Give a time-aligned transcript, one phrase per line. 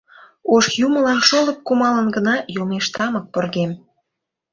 [0.53, 3.71] Ош юмылан шолып кумалын гына йомеш тамык поргем.